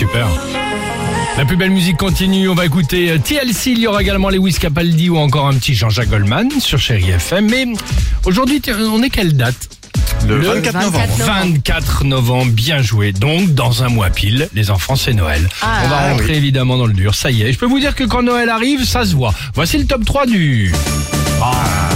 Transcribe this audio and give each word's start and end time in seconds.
super. 0.00 0.26
La 1.36 1.44
plus 1.44 1.58
belle 1.58 1.72
musique 1.72 1.98
continue, 1.98 2.48
on 2.48 2.54
va 2.54 2.64
écouter 2.64 3.10
euh, 3.10 3.18
TLC, 3.18 3.72
il 3.72 3.80
y 3.80 3.86
aura 3.86 4.00
également 4.00 4.30
Lewis 4.30 4.54
Capaldi 4.54 5.10
ou 5.10 5.18
encore 5.18 5.46
un 5.46 5.52
petit 5.52 5.74
Jean-Jacques 5.74 6.08
Goldman 6.08 6.48
sur 6.58 6.78
Chéri 6.78 7.10
FM. 7.10 7.50
Mais 7.50 7.66
aujourd'hui, 8.24 8.62
on 8.90 9.02
est 9.02 9.10
quelle 9.10 9.36
date 9.36 9.68
Le 10.26 10.36
24 10.36 10.80
novembre. 10.80 11.04
24 11.18 12.04
novembre, 12.04 12.52
bien 12.52 12.80
joué. 12.80 13.12
Donc, 13.12 13.54
dans 13.54 13.82
un 13.82 13.90
mois 13.90 14.08
pile, 14.08 14.48
les 14.54 14.70
enfants, 14.70 14.96
c'est 14.96 15.12
Noël. 15.12 15.46
Ah, 15.60 15.82
on 15.84 15.88
va 15.88 16.12
rentrer 16.12 16.34
évidemment 16.34 16.78
dans 16.78 16.86
le 16.86 16.94
dur, 16.94 17.14
ça 17.14 17.30
y 17.30 17.42
est. 17.42 17.52
Je 17.52 17.58
peux 17.58 17.66
vous 17.66 17.80
dire 17.80 17.94
que 17.94 18.04
quand 18.04 18.22
Noël 18.22 18.48
arrive, 18.48 18.86
ça 18.86 19.04
se 19.04 19.14
voit. 19.14 19.34
Voici 19.54 19.76
le 19.76 19.84
top 19.84 20.06
3 20.06 20.24
du... 20.24 20.74
Ah, 21.42 21.90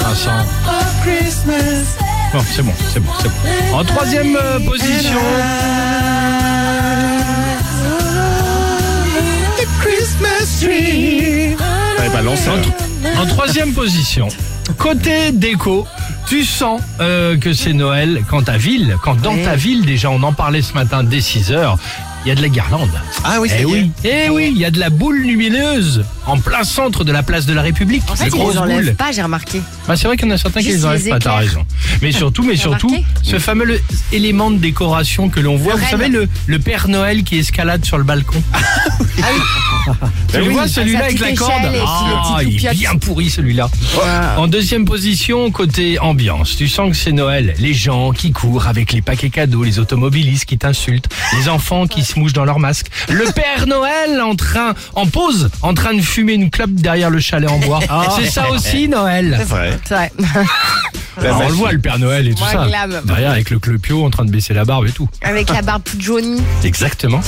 Vincent. 0.00 0.30
Bon, 2.32 2.40
c'est 2.52 2.62
bon, 2.62 2.72
c'est 2.92 2.98
bon, 2.98 3.12
c'est 3.22 3.28
bon. 3.28 3.78
En 3.78 3.84
troisième 3.84 4.34
euh, 4.34 4.58
position... 4.58 5.20
En 12.26 13.26
troisième 13.26 13.74
position, 13.74 14.28
côté 14.78 15.30
déco, 15.30 15.86
tu 16.26 16.42
sens 16.42 16.80
euh, 17.00 17.36
que 17.36 17.52
c'est 17.52 17.74
Noël 17.74 18.24
quand 18.30 18.44
ta 18.44 18.56
ville, 18.56 18.96
quand 19.02 19.20
dans 19.20 19.36
ta 19.36 19.56
ville, 19.56 19.84
déjà 19.84 20.10
on 20.10 20.22
en 20.22 20.32
parlait 20.32 20.62
ce 20.62 20.72
matin 20.72 21.04
dès 21.04 21.20
6 21.20 21.52
heures, 21.52 21.76
il 22.24 22.28
y 22.28 22.32
a 22.32 22.34
de 22.34 22.42
la 22.42 22.48
guirlande. 22.48 22.90
Ah 23.24 23.38
oui, 23.40 23.48
ça 23.48 23.56
Eh 23.60 23.64
oui, 23.64 23.90
eh 24.04 24.28
oui, 24.30 24.50
il 24.54 24.58
y 24.58 24.64
a 24.64 24.70
de 24.70 24.78
la 24.80 24.90
boule 24.90 25.18
lumineuse 25.18 26.04
en 26.26 26.38
plein 26.38 26.64
centre 26.64 27.04
de 27.04 27.12
la 27.12 27.22
place 27.22 27.44
de 27.46 27.52
la 27.52 27.62
République. 27.62 28.02
En 28.10 28.16
fait, 28.16 28.24
Les 28.24 28.30
ils 28.30 28.32
grosses 28.38 28.54
les 28.54 28.58
enlèvent 28.60 28.84
boules. 28.86 28.94
pas, 28.94 29.12
j'ai 29.12 29.22
remarqué. 29.22 29.60
Bah, 29.86 29.94
c'est 29.96 30.06
vrai 30.06 30.16
qu'il 30.16 30.26
y 30.28 30.30
en 30.30 30.34
a 30.34 30.38
certains 30.38 30.60
qui 30.60 30.66
Juste 30.66 30.78
les 30.78 30.84
enlèvent 30.86 31.04
les 31.04 31.10
pas, 31.10 31.18
t'as 31.18 31.30
éclairs. 31.42 31.48
raison. 31.50 31.66
Mais 32.02 32.12
surtout, 32.20 32.42
mais 32.42 32.56
surtout, 32.56 32.88
remarqué 32.88 33.06
ce 33.22 33.38
fameux 33.38 33.64
le- 33.66 33.80
élément 34.12 34.50
de 34.50 34.56
décoration 34.58 35.28
que 35.28 35.40
l'on 35.40 35.56
voit, 35.56 35.74
Le 35.74 35.78
vous 35.80 35.84
renne. 35.84 35.90
savez, 35.90 36.08
le, 36.08 36.28
le 36.46 36.58
Père 36.58 36.88
Noël 36.88 37.24
qui 37.24 37.36
escalade 37.38 37.84
sur 37.84 37.98
le 37.98 38.04
balcon. 38.04 38.42
tu 39.16 39.22
Bah 40.32 40.38
le 40.38 40.46
oui. 40.46 40.52
vois 40.54 40.66
celui-là 40.68 41.04
avec 41.04 41.18
la 41.20 41.26
petite 41.26 41.38
corde 41.38 41.52
échelle 41.52 41.74
et 41.74 41.78
puis 41.78 41.78
les 41.78 41.84
Ah, 41.86 42.38
il 42.42 42.66
est 42.66 42.70
bien 42.72 42.96
pourri 42.96 43.30
celui-là. 43.30 43.68
En 44.38 44.46
deuxième 44.48 44.84
position, 44.84 45.50
côté 45.50 45.98
ambiance, 45.98 46.56
tu 46.56 46.68
sens 46.68 46.90
que 46.90 46.96
c'est 46.96 47.12
Noël. 47.12 47.54
Les 47.58 47.74
gens 47.74 48.12
qui 48.12 48.32
courent 48.32 48.66
avec 48.66 48.92
les 48.92 49.02
paquets 49.02 49.30
cadeaux, 49.30 49.62
les 49.62 49.78
automobilistes 49.78 50.46
qui 50.46 50.58
t'insultent, 50.58 51.08
les 51.38 51.48
enfants 51.48 51.86
qui 51.86 52.02
se 52.14 52.20
mouchent 52.20 52.32
dans 52.32 52.44
leur 52.44 52.58
masque, 52.58 52.86
le 53.08 53.24
Père 53.32 53.66
Noël 53.66 54.20
en 54.20 54.34
train, 54.36 54.74
en 54.94 55.06
pause, 55.06 55.50
en 55.62 55.74
train 55.74 55.94
de 55.94 56.00
fumer 56.00 56.34
une 56.34 56.50
clope 56.50 56.70
derrière 56.70 57.10
le 57.10 57.20
chalet 57.20 57.50
en 57.50 57.58
bois. 57.58 57.80
C'est 58.16 58.30
ça 58.30 58.50
aussi 58.50 58.88
Noël. 58.88 59.36
C'est 59.38 59.44
vrai. 59.48 60.12
Alors, 61.16 61.42
on 61.44 61.48
le 61.48 61.54
voit 61.54 61.72
le 61.72 61.78
Père 61.78 61.98
Noël 62.00 62.26
et 62.26 62.34
tout 62.34 62.42
ça. 62.44 62.66
glam. 62.66 63.00
Derrière 63.04 63.30
avec 63.30 63.50
le 63.50 63.58
clopio 63.60 64.04
en 64.04 64.10
train 64.10 64.24
de 64.24 64.30
baisser 64.32 64.52
la 64.52 64.64
barbe 64.64 64.86
et 64.86 64.90
tout. 64.92 65.08
Avec 65.22 65.48
la 65.50 65.62
barbe 65.62 65.82
toute 65.84 66.00
jaunie. 66.00 66.42
Exactement. 66.64 67.20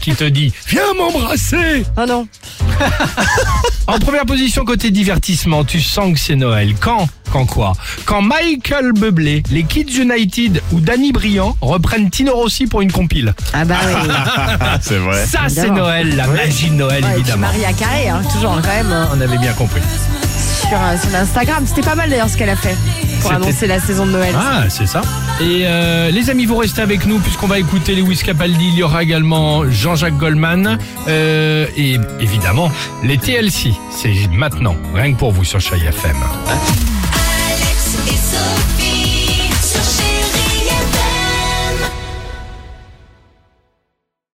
qui 0.00 0.14
te 0.14 0.24
dit 0.24 0.52
Viens 0.68 0.94
m'embrasser 0.96 1.84
Oh 1.96 2.06
non. 2.06 2.28
En 3.88 3.98
première 3.98 4.24
position 4.26 4.64
côté 4.64 4.90
divertissement, 4.92 5.64
tu 5.64 5.80
sens 5.80 6.12
que 6.12 6.18
c'est 6.20 6.36
Noël. 6.36 6.74
Quand? 6.80 7.08
Quand 7.32 7.46
quoi 7.46 7.72
Quand 8.04 8.20
Michael 8.20 8.92
Bublé, 8.92 9.42
les 9.50 9.64
Kids 9.64 10.00
United 10.02 10.60
ou 10.72 10.80
Danny 10.80 11.12
Briand 11.12 11.56
reprennent 11.62 12.10
Tino 12.10 12.34
Rossi 12.34 12.66
pour 12.66 12.82
une 12.82 12.92
compile. 12.92 13.34
Ah 13.54 13.64
bah 13.64 13.76
oui. 13.86 14.10
C'est 14.82 14.98
vrai. 14.98 15.24
Ça 15.26 15.40
c'est. 15.48 15.70
Noël, 15.70 16.14
la 16.14 16.26
magie 16.26 16.68
de 16.68 16.74
Noël 16.74 17.02
Ouais, 17.04 17.14
évidemment. 17.14 17.46
Maria 17.46 17.72
Carré, 17.72 18.08
hein, 18.10 18.20
toujours 18.32 18.50
quand 18.62 18.68
même 18.68 18.92
euh, 18.92 19.04
On 19.16 19.20
avait 19.20 19.38
bien 19.38 19.52
compris. 19.54 19.80
sur 20.68 20.76
euh, 20.78 20.96
son 21.02 21.14
Instagram. 21.14 21.64
C'était 21.66 21.80
pas 21.80 21.94
mal 21.94 22.10
d'ailleurs 22.10 22.28
ce 22.28 22.36
qu'elle 22.36 22.50
a 22.50 22.56
fait 22.56 22.76
pour 23.22 23.32
annoncer 23.32 23.66
la 23.66 23.80
saison 23.80 24.04
de 24.04 24.10
Noël. 24.12 24.34
Ah, 24.36 24.64
c'est 24.68 24.86
ça. 24.86 25.00
Et 25.40 25.62
euh, 25.64 26.10
les 26.10 26.28
amis, 26.28 26.44
vous 26.44 26.56
restez 26.56 26.82
avec 26.82 27.06
nous 27.06 27.18
puisqu'on 27.18 27.46
va 27.46 27.58
écouter 27.58 27.94
Lewis 27.94 28.20
Capaldi. 28.24 28.68
Il 28.68 28.74
y 28.74 28.82
aura 28.82 29.02
également 29.02 29.70
Jean-Jacques 29.70 30.18
Goldman 30.18 30.76
euh, 31.08 31.66
et 31.78 31.98
évidemment 32.20 32.70
les 33.02 33.16
TLC. 33.16 33.72
C'est 33.90 34.12
maintenant, 34.30 34.76
rien 34.94 35.14
que 35.14 35.18
pour 35.18 35.32
vous 35.32 35.44
sur 35.44 35.60
Chai 35.60 35.76
FM. 35.76 36.16
it's 37.94 38.32
Sophie 38.32 39.50
sur 39.60 40.11